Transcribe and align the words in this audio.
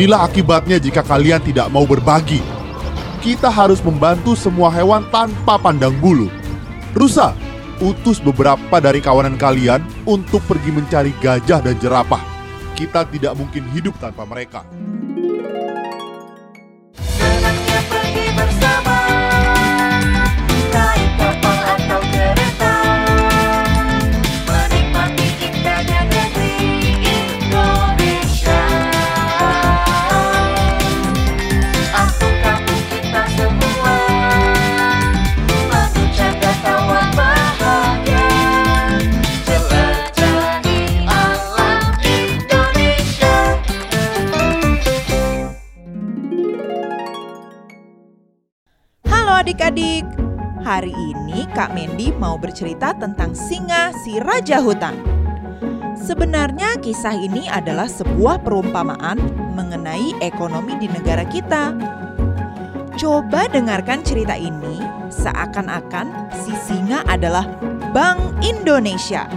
Inilah 0.00 0.24
akibatnya 0.24 0.80
jika 0.80 1.04
kalian 1.04 1.44
tidak 1.44 1.68
mau 1.68 1.84
berbagi. 1.84 2.40
Kita 3.20 3.52
harus 3.52 3.84
membantu 3.84 4.32
semua 4.32 4.72
hewan 4.72 5.04
tanpa 5.12 5.60
pandang 5.60 5.92
bulu. 6.00 6.32
Rusa, 6.96 7.36
utus 7.84 8.16
beberapa 8.16 8.80
dari 8.80 9.04
kawanan 9.04 9.36
kalian 9.36 9.84
untuk 10.08 10.40
pergi 10.48 10.72
mencari 10.72 11.12
gajah 11.20 11.60
dan 11.60 11.76
jerapah. 11.76 12.24
Kita 12.72 13.04
tidak 13.12 13.36
mungkin 13.36 13.68
hidup 13.76 13.92
tanpa 14.00 14.24
mereka. 14.24 14.64
Adik-adik, 49.60 50.08
hari 50.64 50.88
ini 50.96 51.44
Kak 51.52 51.76
Mendi 51.76 52.16
mau 52.16 52.40
bercerita 52.40 52.96
tentang 52.96 53.36
singa 53.36 53.92
si 54.00 54.16
raja 54.16 54.56
hutan. 54.56 54.96
Sebenarnya 56.00 56.80
kisah 56.80 57.12
ini 57.12 57.44
adalah 57.44 57.84
sebuah 57.84 58.40
perumpamaan 58.40 59.20
mengenai 59.52 60.16
ekonomi 60.24 60.80
di 60.80 60.88
negara 60.88 61.28
kita. 61.28 61.76
Coba 62.96 63.52
dengarkan 63.52 64.00
cerita 64.00 64.32
ini 64.32 64.80
seakan-akan 65.12 66.32
si 66.40 66.56
singa 66.64 67.04
adalah 67.04 67.44
Bank 67.92 68.40
Indonesia. 68.40 69.28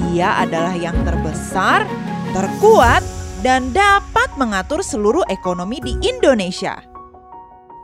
Dia 0.00 0.48
adalah 0.48 0.72
yang 0.72 0.96
terbesar, 1.04 1.84
terkuat, 2.32 3.04
dan 3.44 3.68
dapat 3.76 4.32
mengatur 4.40 4.80
seluruh 4.80 5.28
ekonomi 5.28 5.76
di 5.84 5.92
Indonesia. 6.00 6.85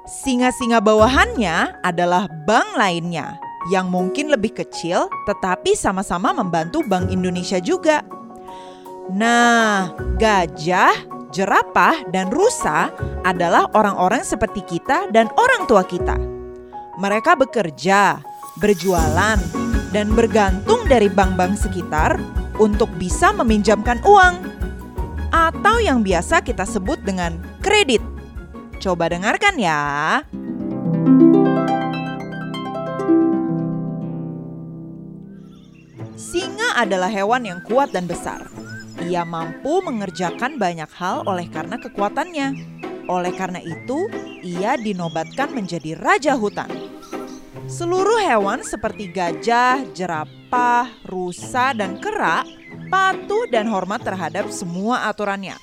Singa-singa 0.02 0.82
bawahannya 0.82 1.78
adalah 1.86 2.26
bank 2.26 2.74
lainnya 2.74 3.38
yang 3.70 3.86
mungkin 3.86 4.34
lebih 4.34 4.50
kecil 4.50 5.06
tetapi 5.30 5.78
sama-sama 5.78 6.34
membantu 6.34 6.82
Bank 6.82 7.14
Indonesia 7.14 7.62
juga. 7.62 8.02
Nah, 9.14 9.94
gajah, 10.18 11.06
jerapah, 11.30 12.02
dan 12.10 12.34
rusa 12.34 12.90
adalah 13.22 13.70
orang-orang 13.78 14.26
seperti 14.26 14.66
kita 14.66 15.06
dan 15.14 15.30
orang 15.38 15.70
tua 15.70 15.86
kita. 15.86 16.18
Mereka 16.98 17.38
bekerja, 17.38 18.18
berjualan, 18.58 19.38
dan 19.94 20.06
bergantung 20.18 20.82
dari 20.90 21.06
bank-bank 21.06 21.54
sekitar 21.54 22.18
untuk 22.58 22.90
bisa 22.98 23.30
meminjamkan 23.30 24.02
uang 24.02 24.34
atau 25.30 25.78
yang 25.78 26.02
biasa 26.02 26.42
kita 26.42 26.66
sebut 26.66 26.98
dengan 27.06 27.38
kredit. 27.62 28.02
Coba 28.82 29.06
dengarkan 29.06 29.54
ya. 29.62 29.78
Singa 36.18 36.82
adalah 36.82 37.06
hewan 37.06 37.46
yang 37.46 37.62
kuat 37.62 37.94
dan 37.94 38.10
besar. 38.10 38.50
Ia 39.06 39.22
mampu 39.22 39.86
mengerjakan 39.86 40.58
banyak 40.58 40.90
hal 40.98 41.22
oleh 41.30 41.46
karena 41.46 41.78
kekuatannya. 41.78 42.48
Oleh 43.06 43.30
karena 43.38 43.62
itu, 43.62 44.10
ia 44.42 44.74
dinobatkan 44.74 45.54
menjadi 45.54 45.94
raja 45.94 46.34
hutan. 46.34 46.70
Seluruh 47.70 48.18
hewan 48.18 48.66
seperti 48.66 49.14
gajah, 49.14 49.86
jerapah, 49.94 50.90
rusa, 51.06 51.70
dan 51.70 52.02
kera 52.02 52.42
patuh 52.90 53.46
dan 53.46 53.70
hormat 53.70 54.02
terhadap 54.02 54.50
semua 54.50 55.06
aturannya. 55.06 55.54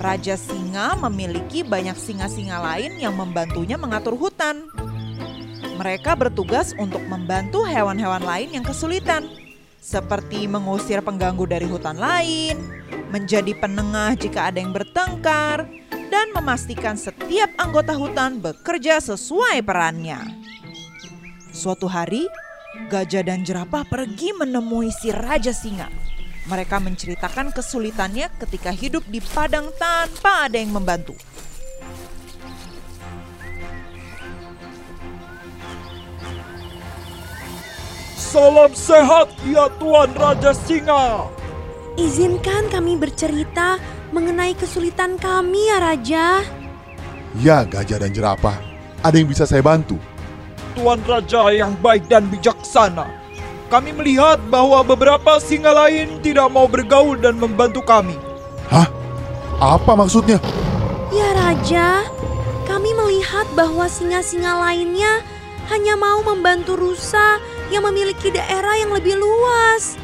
Raja 0.00 0.34
singa 0.40 0.96
memiliki 0.96 1.60
banyak 1.60 1.94
singa-singa 1.94 2.56
lain 2.60 2.96
yang 2.96 3.12
membantunya 3.16 3.76
mengatur 3.76 4.16
hutan. 4.16 4.68
Mereka 5.76 6.16
bertugas 6.16 6.72
untuk 6.76 7.00
membantu 7.08 7.64
hewan-hewan 7.64 8.20
lain 8.20 8.60
yang 8.60 8.64
kesulitan, 8.64 9.28
seperti 9.80 10.44
mengusir 10.44 11.00
pengganggu 11.00 11.48
dari 11.48 11.64
hutan 11.64 11.96
lain, 11.96 12.60
menjadi 13.08 13.56
penengah 13.56 14.12
jika 14.16 14.52
ada 14.52 14.60
yang 14.60 14.76
bertengkar, 14.76 15.64
dan 16.12 16.26
memastikan 16.36 16.98
setiap 16.98 17.48
anggota 17.56 17.96
hutan 17.96 18.42
bekerja 18.42 19.00
sesuai 19.00 19.64
perannya. 19.64 20.20
Suatu 21.54 21.88
hari, 21.88 22.28
gajah 22.92 23.24
dan 23.24 23.40
jerapah 23.46 23.86
pergi 23.88 24.36
menemui 24.36 24.92
si 24.92 25.10
raja 25.14 25.54
singa. 25.54 25.88
Mereka 26.48 26.80
menceritakan 26.80 27.52
kesulitannya 27.52 28.32
ketika 28.40 28.72
hidup 28.72 29.04
di 29.04 29.20
padang 29.20 29.68
tanpa 29.76 30.48
ada 30.48 30.56
yang 30.56 30.72
membantu. 30.72 31.12
Salam 38.16 38.70
sehat 38.72 39.34
ya 39.44 39.66
Tuan 39.76 40.14
Raja 40.14 40.54
Singa. 40.54 41.26
Izinkan 41.98 42.70
kami 42.70 42.94
bercerita 42.96 43.76
mengenai 44.14 44.54
kesulitan 44.54 45.18
kami 45.18 45.68
ya 45.68 45.78
Raja. 45.82 46.24
Ya, 47.42 47.66
gajah 47.66 47.98
dan 48.00 48.14
jerapah. 48.14 48.54
Ada 49.02 49.18
yang 49.18 49.28
bisa 49.28 49.44
saya 49.44 49.60
bantu? 49.60 49.98
Tuan 50.78 51.02
Raja 51.04 51.50
yang 51.50 51.74
baik 51.82 52.06
dan 52.06 52.30
bijaksana. 52.30 53.19
Kami 53.70 53.94
melihat 53.94 54.42
bahwa 54.50 54.82
beberapa 54.82 55.38
singa 55.38 55.70
lain 55.70 56.18
tidak 56.26 56.50
mau 56.50 56.66
bergaul 56.66 57.14
dan 57.14 57.38
membantu 57.38 57.78
kami. 57.86 58.18
Hah? 58.66 58.90
Apa 59.62 59.94
maksudnya? 59.94 60.42
Ya 61.14 61.30
Raja, 61.38 62.02
kami 62.66 62.90
melihat 62.98 63.46
bahwa 63.54 63.86
singa-singa 63.86 64.58
lainnya 64.58 65.22
hanya 65.70 65.94
mau 65.94 66.18
membantu 66.26 66.74
rusa 66.74 67.38
yang 67.70 67.86
memiliki 67.86 68.34
daerah 68.34 68.74
yang 68.74 68.90
lebih 68.90 69.14
luas. 69.14 69.94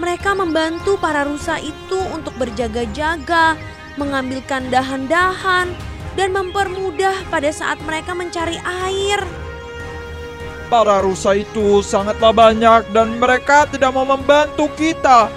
Mereka 0.00 0.32
membantu 0.32 0.96
para 0.96 1.28
rusa 1.28 1.60
itu 1.60 2.00
untuk 2.16 2.32
berjaga-jaga, 2.40 3.60
mengambilkan 4.00 4.72
dahan-dahan, 4.72 5.68
dan 6.16 6.28
mempermudah 6.32 7.28
pada 7.28 7.52
saat 7.52 7.76
mereka 7.84 8.16
mencari 8.16 8.56
air. 8.64 9.20
Para 10.72 11.04
rusa 11.04 11.36
itu 11.36 11.84
sangatlah 11.84 12.32
banyak 12.32 12.96
dan 12.96 13.20
mereka 13.20 13.68
tidak 13.68 13.92
mau 13.92 14.08
membantu 14.08 14.72
kita. 14.72 15.28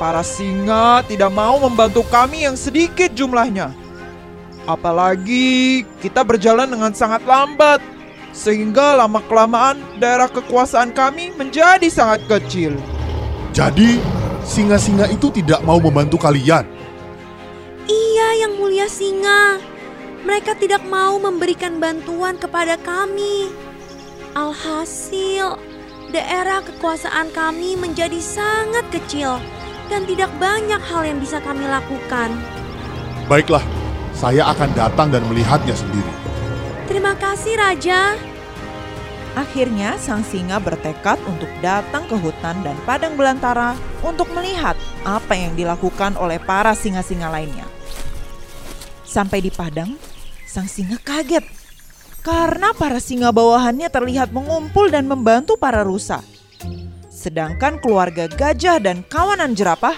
Para 0.00 0.24
singa 0.24 1.04
tidak 1.04 1.28
mau 1.28 1.60
membantu 1.60 2.00
kami 2.08 2.48
yang 2.48 2.56
sedikit 2.56 3.12
jumlahnya. 3.12 3.68
Apalagi 4.64 5.84
kita 6.00 6.24
berjalan 6.24 6.72
dengan 6.72 6.96
sangat 6.96 7.20
lambat, 7.28 7.84
sehingga 8.32 8.96
lama-kelamaan 8.96 9.76
daerah 10.00 10.32
kekuasaan 10.32 10.96
kami 10.96 11.36
menjadi 11.36 11.92
sangat 11.92 12.24
kecil. 12.32 12.80
Jadi, 13.52 14.00
singa-singa 14.40 15.04
itu 15.12 15.28
tidak 15.36 15.60
mau 15.68 15.76
membantu 15.84 16.16
kalian. 16.16 16.64
Iya, 17.84 18.48
yang 18.48 18.56
mulia 18.56 18.88
singa. 18.88 19.60
Mereka 20.24 20.56
tidak 20.56 20.80
mau 20.88 21.20
memberikan 21.20 21.76
bantuan 21.76 22.40
kepada 22.40 22.80
kami. 22.80 23.67
Alhasil, 24.38 25.58
daerah 26.14 26.62
kekuasaan 26.62 27.34
kami 27.34 27.74
menjadi 27.74 28.22
sangat 28.22 28.86
kecil 28.94 29.42
dan 29.90 30.06
tidak 30.06 30.30
banyak 30.38 30.78
hal 30.78 31.02
yang 31.02 31.18
bisa 31.18 31.42
kami 31.42 31.66
lakukan. 31.66 32.30
Baiklah, 33.26 33.66
saya 34.14 34.46
akan 34.54 34.70
datang 34.78 35.10
dan 35.10 35.26
melihatnya 35.26 35.74
sendiri. 35.74 36.12
Terima 36.86 37.18
kasih, 37.18 37.58
Raja. 37.58 38.14
Akhirnya 39.34 39.98
sang 39.98 40.22
singa 40.22 40.62
bertekad 40.62 41.18
untuk 41.26 41.50
datang 41.58 42.06
ke 42.06 42.14
hutan 42.14 42.62
dan 42.62 42.78
padang 42.86 43.18
belantara 43.18 43.74
untuk 44.06 44.30
melihat 44.38 44.78
apa 45.02 45.34
yang 45.34 45.58
dilakukan 45.58 46.14
oleh 46.14 46.38
para 46.38 46.78
singa-singa 46.78 47.26
lainnya. 47.26 47.66
Sampai 49.02 49.42
di 49.42 49.50
padang, 49.50 49.98
sang 50.46 50.70
singa 50.70 50.94
kaget 51.02 51.57
karena 52.28 52.76
para 52.76 53.00
singa 53.00 53.32
bawahannya 53.32 53.88
terlihat 53.88 54.36
mengumpul 54.36 54.92
dan 54.92 55.08
membantu 55.08 55.56
para 55.56 55.80
rusa. 55.80 56.20
Sedangkan 57.08 57.80
keluarga 57.80 58.28
gajah 58.28 58.76
dan 58.76 59.00
kawanan 59.08 59.56
jerapah 59.56 59.96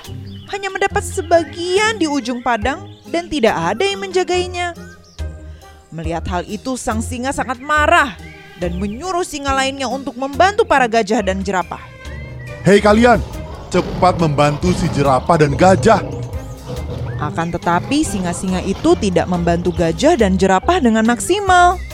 hanya 0.55 0.71
mendapat 0.71 1.03
sebagian 1.03 1.99
di 1.99 2.07
ujung 2.07 2.39
padang 2.39 2.87
dan 3.11 3.27
tidak 3.27 3.59
ada 3.59 3.83
yang 3.83 3.99
menjagainya. 3.99 4.79
Melihat 5.91 6.23
hal 6.31 6.43
itu, 6.47 6.79
sang 6.79 7.03
singa 7.03 7.35
sangat 7.35 7.59
marah 7.59 8.15
dan 8.63 8.79
menyuruh 8.79 9.27
singa 9.27 9.51
lainnya 9.51 9.91
untuk 9.91 10.15
membantu 10.15 10.63
para 10.63 10.87
gajah 10.87 11.27
dan 11.27 11.43
jerapah. 11.43 11.83
Hei 12.63 12.79
kalian, 12.79 13.19
cepat 13.75 14.23
membantu 14.23 14.71
si 14.79 14.87
jerapah 14.95 15.35
dan 15.35 15.59
gajah. 15.59 15.99
Akan 17.19 17.51
tetapi 17.51 18.07
singa-singa 18.07 18.63
itu 18.63 18.95
tidak 19.03 19.27
membantu 19.27 19.75
gajah 19.75 20.15
dan 20.15 20.39
jerapah 20.39 20.79
dengan 20.79 21.03
maksimal. 21.03 21.90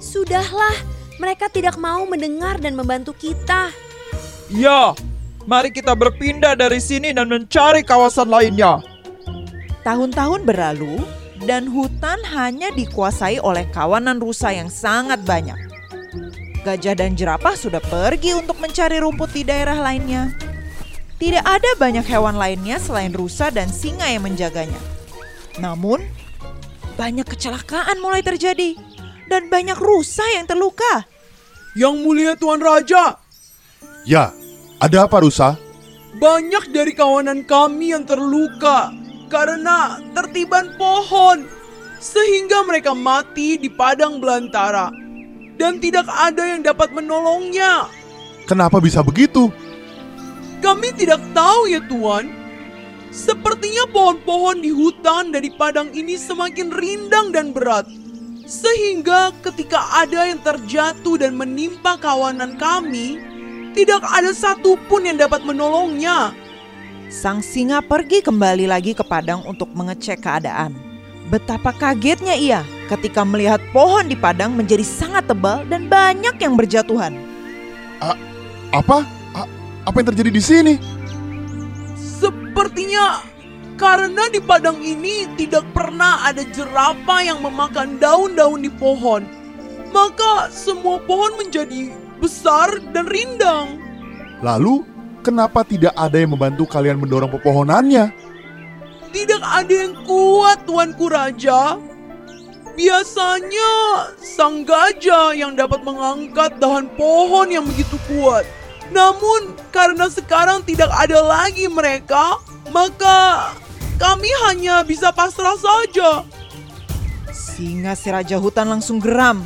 Sudahlah, 0.00 0.80
mereka 1.20 1.52
tidak 1.52 1.76
mau 1.76 2.08
mendengar 2.08 2.56
dan 2.56 2.72
membantu 2.72 3.12
kita. 3.12 3.68
Ya, 4.48 4.96
mari 5.44 5.68
kita 5.68 5.92
berpindah 5.92 6.56
dari 6.56 6.80
sini 6.80 7.12
dan 7.12 7.28
mencari 7.28 7.84
kawasan 7.84 8.32
lainnya. 8.32 8.80
Tahun-tahun 9.84 10.48
berlalu 10.48 11.04
dan 11.44 11.68
hutan 11.68 12.16
hanya 12.32 12.72
dikuasai 12.72 13.44
oleh 13.44 13.68
kawanan 13.76 14.24
rusa 14.24 14.56
yang 14.56 14.72
sangat 14.72 15.20
banyak. 15.28 15.56
Gajah 16.64 16.96
dan 16.96 17.12
jerapah 17.12 17.52
sudah 17.52 17.84
pergi 17.84 18.32
untuk 18.36 18.56
mencari 18.56 19.04
rumput 19.04 19.36
di 19.36 19.44
daerah 19.44 19.76
lainnya. 19.84 20.32
Tidak 21.20 21.44
ada 21.44 21.76
banyak 21.76 22.08
hewan 22.08 22.40
lainnya 22.40 22.80
selain 22.80 23.12
rusa 23.12 23.52
dan 23.52 23.68
singa 23.68 24.08
yang 24.08 24.24
menjaganya. 24.24 24.80
Namun, 25.60 26.00
banyak 26.96 27.28
kecelakaan 27.28 28.00
mulai 28.00 28.24
terjadi 28.24 28.76
dan 29.30 29.46
banyak 29.46 29.78
rusa 29.78 30.26
yang 30.34 30.50
terluka. 30.50 31.06
Yang 31.78 31.94
mulia 32.02 32.34
Tuan 32.34 32.58
Raja, 32.58 33.14
Ya, 34.02 34.32
ada 34.82 35.06
apa 35.06 35.22
rusa? 35.22 35.54
banyak 36.18 36.74
dari 36.74 36.90
kawanan 36.92 37.46
kami 37.46 37.94
yang 37.94 38.02
terluka 38.02 38.90
karena 39.30 40.02
tertiban 40.12 40.74
pohon. 40.74 41.46
Sehingga 42.00 42.64
mereka 42.64 42.96
mati 42.96 43.60
di 43.60 43.68
padang 43.68 44.18
belantara. 44.18 44.88
Dan 45.60 45.76
tidak 45.78 46.08
ada 46.08 46.48
yang 46.48 46.64
dapat 46.64 46.90
menolongnya. 46.96 47.84
Kenapa 48.48 48.80
bisa 48.80 49.04
begitu? 49.04 49.52
Kami 50.64 50.96
tidak 50.96 51.20
tahu 51.36 51.68
ya 51.68 51.84
Tuan. 51.84 52.32
Sepertinya 53.12 53.84
pohon-pohon 53.92 54.64
di 54.64 54.72
hutan 54.72 55.28
dari 55.28 55.52
padang 55.52 55.92
ini 55.92 56.16
semakin 56.16 56.72
rindang 56.72 57.36
dan 57.36 57.52
berat. 57.52 57.84
Sehingga 58.50 59.30
ketika 59.46 59.78
ada 59.94 60.26
yang 60.26 60.42
terjatuh 60.42 61.22
dan 61.22 61.38
menimpa 61.38 61.94
kawanan 61.94 62.58
kami, 62.58 63.22
tidak 63.78 64.02
ada 64.10 64.34
satupun 64.34 65.06
yang 65.06 65.22
dapat 65.22 65.46
menolongnya. 65.46 66.34
Sang 67.06 67.38
singa 67.46 67.78
pergi 67.78 68.18
kembali 68.18 68.66
lagi 68.66 68.90
ke 68.90 69.06
padang 69.06 69.46
untuk 69.46 69.70
mengecek 69.70 70.18
keadaan. 70.18 70.74
Betapa 71.30 71.70
kagetnya 71.70 72.34
ia 72.34 72.66
ketika 72.90 73.22
melihat 73.22 73.62
pohon 73.70 74.10
di 74.10 74.18
padang 74.18 74.58
menjadi 74.58 74.82
sangat 74.82 75.30
tebal 75.30 75.62
dan 75.70 75.86
banyak 75.86 76.34
yang 76.42 76.58
berjatuhan. 76.58 77.14
Apa? 78.74 79.06
A- 79.30 79.50
apa 79.86 79.96
yang 80.02 80.08
terjadi 80.10 80.30
di 80.34 80.42
sini? 80.42 80.74
Sepertinya 81.94 83.22
karena 83.80 84.28
di 84.28 84.44
padang 84.44 84.76
ini 84.84 85.24
tidak 85.40 85.64
pernah 85.72 86.28
ada 86.28 86.44
jerapah 86.44 87.24
yang 87.24 87.40
memakan 87.40 87.96
daun-daun 87.96 88.60
di 88.60 88.68
pohon, 88.68 89.24
maka 89.88 90.52
semua 90.52 91.00
pohon 91.08 91.40
menjadi 91.40 91.88
besar 92.20 92.76
dan 92.92 93.08
rindang. 93.08 93.80
Lalu, 94.44 94.84
kenapa 95.24 95.64
tidak 95.64 95.96
ada 95.96 96.20
yang 96.20 96.36
membantu 96.36 96.68
kalian 96.68 97.00
mendorong 97.00 97.32
pepohonannya? 97.32 98.12
Tidak 99.16 99.40
ada 99.40 99.72
yang 99.72 99.96
kuat, 100.04 100.68
Tuanku 100.68 101.08
Raja. 101.08 101.80
Biasanya 102.76 103.72
sang 104.20 104.68
gajah 104.68 105.32
yang 105.32 105.56
dapat 105.56 105.80
mengangkat 105.82 106.60
dahan 106.60 106.84
pohon 107.00 107.48
yang 107.48 107.64
begitu 107.64 107.96
kuat. 108.12 108.44
Namun 108.92 109.56
karena 109.72 110.06
sekarang 110.12 110.64
tidak 110.68 110.92
ada 110.92 111.20
lagi 111.20 111.66
mereka, 111.66 112.38
maka 112.70 113.50
kami 114.00 114.32
hanya 114.48 114.80
bisa 114.80 115.12
pasrah 115.12 115.60
saja. 115.60 116.24
Singa 117.28 117.92
si 117.92 118.08
raja 118.08 118.40
hutan 118.40 118.72
langsung 118.72 118.96
geram. 118.96 119.44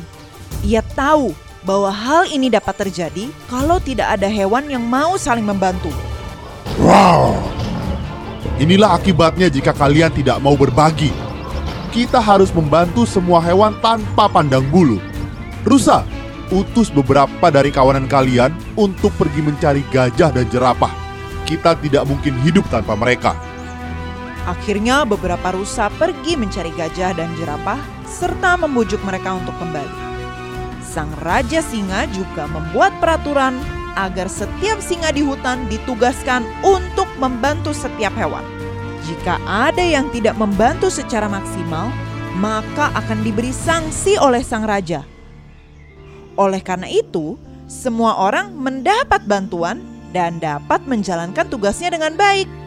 Ia 0.63 0.79
tahu 0.95 1.35
bahwa 1.67 1.91
hal 1.91 2.31
ini 2.31 2.47
dapat 2.47 2.87
terjadi 2.87 3.27
kalau 3.51 3.83
tidak 3.83 4.15
ada 4.15 4.31
hewan 4.31 4.71
yang 4.71 4.81
mau 4.81 5.19
saling 5.19 5.43
membantu. 5.43 5.91
Wow! 6.79 7.35
Inilah 8.55 8.95
akibatnya 8.95 9.51
jika 9.51 9.75
kalian 9.75 10.15
tidak 10.15 10.39
mau 10.39 10.55
berbagi. 10.55 11.11
Kita 11.91 12.23
harus 12.23 12.55
membantu 12.55 13.03
semua 13.03 13.43
hewan 13.43 13.75
tanpa 13.83 14.31
pandang 14.31 14.63
bulu. 14.71 15.03
Rusa, 15.67 16.07
utus 16.51 16.87
beberapa 16.87 17.51
dari 17.51 17.71
kawanan 17.71 18.07
kalian 18.07 18.55
untuk 18.79 19.11
pergi 19.19 19.43
mencari 19.43 19.83
gajah 19.91 20.31
dan 20.31 20.47
jerapah. 20.47 20.91
Kita 21.43 21.75
tidak 21.79 22.07
mungkin 22.07 22.39
hidup 22.43 22.63
tanpa 22.71 22.95
mereka. 22.95 23.54
Akhirnya 24.45 25.09
beberapa 25.09 25.57
rusa 25.57 25.89
pergi 25.97 26.37
mencari 26.37 26.69
gajah 26.77 27.17
dan 27.17 27.33
jerapah 27.33 27.81
serta 28.05 28.61
membujuk 28.61 29.01
mereka 29.01 29.33
untuk 29.33 29.57
kembali. 29.57 30.05
Sang 30.85 31.09
raja 31.25 31.65
singa 31.65 32.05
juga 32.13 32.45
membuat 32.45 32.93
peraturan 33.01 33.57
agar 33.97 34.29
setiap 34.29 34.77
singa 34.77 35.09
di 35.09 35.25
hutan 35.25 35.65
ditugaskan 35.65 36.45
untuk 36.61 37.09
membantu 37.17 37.73
setiap 37.73 38.13
hewan. 38.13 38.45
Jika 39.05 39.41
ada 39.45 39.81
yang 39.81 40.13
tidak 40.13 40.37
membantu 40.37 40.93
secara 40.93 41.25
maksimal, 41.25 41.89
maka 42.37 42.93
akan 42.93 43.25
diberi 43.25 43.49
sanksi 43.49 44.19
oleh 44.21 44.45
sang 44.45 44.67
raja. 44.67 45.01
Oleh 46.35 46.59
karena 46.59 46.85
itu, 46.91 47.39
semua 47.65 48.19
orang 48.19 48.53
mendapat 48.53 49.23
bantuan 49.25 49.81
dan 50.13 50.37
dapat 50.37 50.83
menjalankan 50.85 51.47
tugasnya 51.47 51.95
dengan 51.95 52.13
baik. 52.13 52.64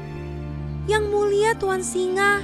Yang 0.89 1.05
mulia 1.13 1.53
Tuan 1.53 1.85
Singa, 1.85 2.41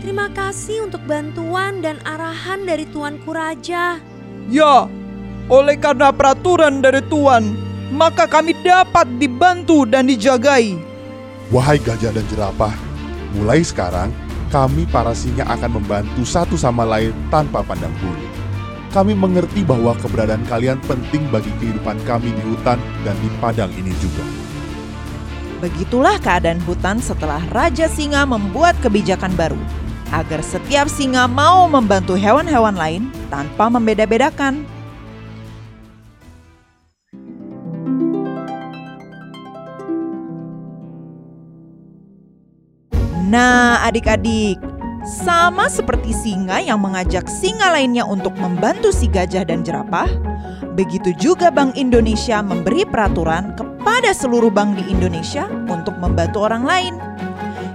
terima 0.00 0.32
kasih 0.32 0.88
untuk 0.88 1.04
bantuan 1.04 1.84
dan 1.84 2.00
arahan 2.08 2.64
dari 2.64 2.88
Tuanku 2.88 3.36
Raja. 3.36 4.00
Ya, 4.48 4.88
oleh 5.52 5.76
karena 5.76 6.08
peraturan 6.08 6.80
dari 6.80 7.04
Tuan, 7.12 7.52
maka 7.92 8.24
kami 8.24 8.56
dapat 8.64 9.04
dibantu 9.20 9.84
dan 9.84 10.08
dijagai. 10.08 10.72
Wahai 11.52 11.76
gajah 11.76 12.16
dan 12.16 12.24
jerapah, 12.32 12.72
mulai 13.36 13.60
sekarang 13.60 14.08
kami 14.48 14.88
para 14.88 15.12
singa 15.12 15.44
akan 15.52 15.84
membantu 15.84 16.24
satu 16.24 16.56
sama 16.56 16.88
lain 16.88 17.12
tanpa 17.28 17.60
pandang 17.60 17.92
bulu. 18.00 18.24
Kami 18.88 19.12
mengerti 19.12 19.68
bahwa 19.68 19.92
keberadaan 20.00 20.48
kalian 20.48 20.80
penting 20.88 21.28
bagi 21.28 21.52
kehidupan 21.60 22.00
kami 22.08 22.32
di 22.32 22.42
hutan 22.48 22.80
dan 23.04 23.16
di 23.20 23.28
padang 23.36 23.68
ini 23.76 23.92
juga. 24.00 24.41
Begitulah 25.62 26.18
keadaan 26.18 26.58
hutan 26.66 26.98
setelah 26.98 27.38
Raja 27.54 27.86
Singa 27.86 28.26
membuat 28.26 28.74
kebijakan 28.82 29.30
baru 29.38 29.54
agar 30.10 30.42
setiap 30.42 30.90
singa 30.90 31.30
mau 31.30 31.70
membantu 31.70 32.18
hewan-hewan 32.18 32.74
lain 32.74 33.02
tanpa 33.30 33.70
membeda-bedakan. 33.70 34.66
Nah, 43.32 43.80
adik-adik, 43.88 44.60
sama 45.08 45.72
seperti 45.72 46.12
singa 46.12 46.60
yang 46.60 46.84
mengajak 46.84 47.24
singa 47.24 47.72
lainnya 47.72 48.04
untuk 48.04 48.36
membantu 48.36 48.92
si 48.92 49.08
gajah 49.08 49.48
dan 49.48 49.64
jerapah, 49.64 50.10
begitu 50.76 51.16
juga 51.16 51.48
Bank 51.48 51.78
Indonesia 51.80 52.44
memberi 52.44 52.84
peraturan 52.84 53.56
kepada 53.56 53.71
seluruh 54.12 54.52
bank 54.52 54.78
di 54.78 54.84
Indonesia 54.92 55.48
untuk 55.66 55.96
membantu 55.98 56.44
orang 56.44 56.62
lain. 56.62 56.94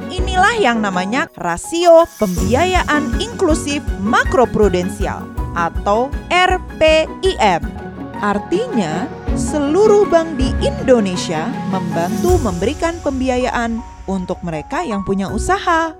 Inilah 0.08 0.56
yang 0.62 0.80
namanya 0.80 1.28
rasio 1.36 2.08
pembiayaan 2.22 3.20
inklusif 3.20 3.84
makroprudensial 4.00 5.26
atau 5.58 6.08
RPIM. 6.32 7.62
Artinya, 8.18 9.06
seluruh 9.38 10.10
bank 10.10 10.40
di 10.40 10.50
Indonesia 10.64 11.52
membantu 11.70 12.40
memberikan 12.42 12.98
pembiayaan 13.04 13.78
untuk 14.10 14.42
mereka 14.42 14.82
yang 14.82 15.04
punya 15.06 15.30
usaha. 15.30 15.94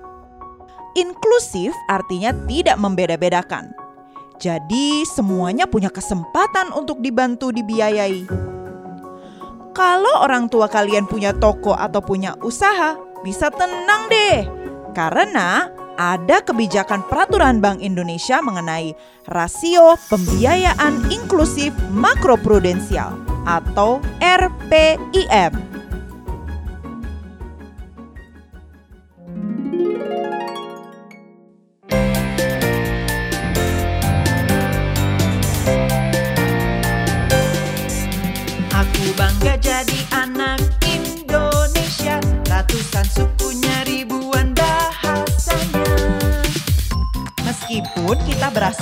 Inklusif 0.98 1.76
artinya 1.86 2.34
tidak 2.50 2.78
membeda-bedakan. 2.82 3.70
Jadi, 4.42 5.06
semuanya 5.06 5.70
punya 5.70 5.94
kesempatan 5.94 6.74
untuk 6.74 7.02
dibantu 7.02 7.54
dibiayai. 7.54 8.57
Kalau 9.78 10.26
orang 10.26 10.50
tua 10.50 10.66
kalian 10.66 11.06
punya 11.06 11.38
toko 11.38 11.78
atau 11.78 12.02
punya 12.02 12.34
usaha, 12.42 12.98
bisa 13.22 13.54
tenang 13.54 14.10
deh. 14.10 14.50
Karena 14.98 15.70
ada 16.02 16.42
kebijakan 16.42 17.06
peraturan 17.06 17.62
Bank 17.62 17.86
Indonesia 17.86 18.42
mengenai 18.42 18.98
rasio 19.30 19.94
pembiayaan 20.10 21.14
inklusif 21.14 21.78
makroprudensial 21.94 23.14
atau 23.46 24.02
RPIM. 24.18 25.77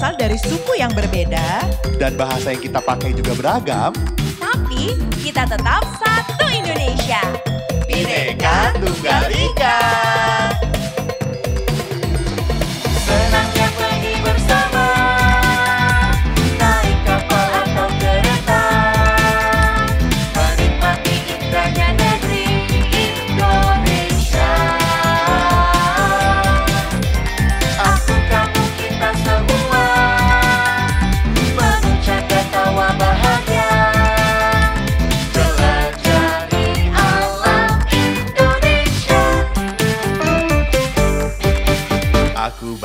Berasal 0.05 0.21
dari 0.21 0.37
suku 0.37 0.77
yang 0.77 0.93
berbeda, 0.93 1.65
Dan 1.97 2.13
bahasa 2.13 2.53
yang 2.53 2.61
kita 2.61 2.77
pakai 2.77 3.09
juga 3.17 3.33
beragam. 3.33 3.89
Tapi 4.37 4.93
kita 5.25 5.49
tetap 5.49 5.81
satu 5.97 6.45
Indonesia. 6.45 7.25
Bineka 7.89 8.77
Tunggal 8.77 9.25
Ika. 9.33 10.64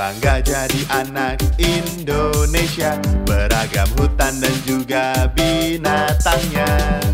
Bangga 0.01 0.41
jadi 0.41 0.81
anak 0.89 1.45
Indonesia 1.61 2.97
Beragam 3.29 3.85
hutan 4.01 4.33
dan 4.41 4.57
juga 4.65 5.29
binatangnya 5.37 7.05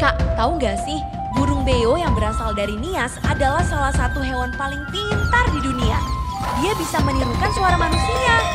Kak, 0.00 0.16
tahu 0.40 0.56
nggak 0.56 0.76
sih? 0.88 0.96
Burung 1.36 1.68
beo 1.68 2.00
yang 2.00 2.16
berasal 2.16 2.56
dari 2.56 2.80
Nias 2.80 3.20
adalah 3.28 3.60
salah 3.60 3.92
satu 3.92 4.24
hewan 4.24 4.56
paling 4.56 4.80
pintar 4.88 5.44
di 5.52 5.60
dunia. 5.60 6.00
Dia 6.60 6.72
bisa 6.80 7.00
menirukan 7.04 7.52
suara 7.52 7.76
manusia. 7.76 8.45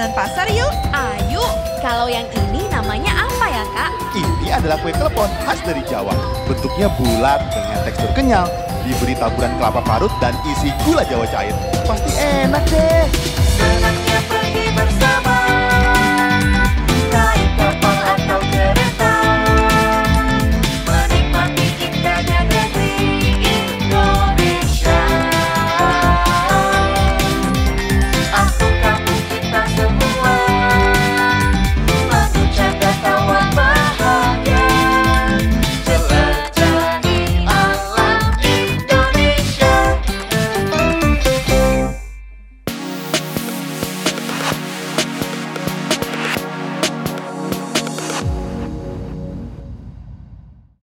Jajanan 0.00 0.16
pasar 0.16 0.48
yuk. 0.48 0.72
Ayo, 0.96 1.44
kalau 1.84 2.08
yang 2.08 2.24
ini 2.32 2.64
namanya 2.72 3.28
apa 3.28 3.46
ya 3.52 3.64
kak? 3.76 3.92
Ini 4.16 4.48
adalah 4.48 4.80
kue 4.80 4.96
klepon 4.96 5.28
khas 5.44 5.60
dari 5.60 5.84
Jawa 5.84 6.16
Bentuknya 6.48 6.88
bulat 6.96 7.44
dengan 7.52 7.78
tekstur 7.84 8.10
kenyal 8.16 8.48
Diberi 8.82 9.14
taburan 9.14 9.52
kelapa 9.60 9.84
parut 9.84 10.10
dan 10.18 10.32
isi 10.48 10.72
gula 10.88 11.04
jawa 11.04 11.28
cair 11.28 11.54
Pasti 11.86 12.10
enak 12.16 12.64
deh 12.72 14.09